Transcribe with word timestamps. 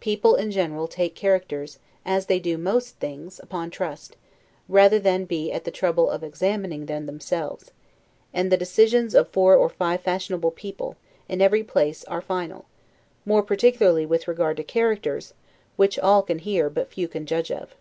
People 0.00 0.34
in 0.34 0.50
general 0.50 0.86
take 0.86 1.14
characters, 1.14 1.78
as 2.04 2.26
they 2.26 2.38
do 2.38 2.58
most 2.58 2.96
things, 2.96 3.40
upon 3.40 3.70
trust, 3.70 4.14
rather 4.68 4.98
than 4.98 5.24
be 5.24 5.50
at 5.50 5.64
the 5.64 5.70
trouble 5.70 6.10
of 6.10 6.22
examining 6.22 6.84
them 6.84 7.06
themselves; 7.06 7.70
and 8.34 8.52
the 8.52 8.58
decisions 8.58 9.14
of 9.14 9.30
four 9.30 9.56
or 9.56 9.70
five 9.70 10.02
fashionable 10.02 10.50
people, 10.50 10.96
in 11.30 11.40
every 11.40 11.64
place, 11.64 12.04
are 12.04 12.20
final, 12.20 12.66
more 13.24 13.42
particularly 13.42 14.04
with 14.04 14.28
regard 14.28 14.58
to 14.58 14.62
characters, 14.64 15.32
which 15.76 15.98
all 15.98 16.22
can 16.22 16.40
hear, 16.40 16.66
and 16.66 16.74
but 16.74 16.92
few 16.92 17.08
judge 17.08 17.50
of. 17.50 17.74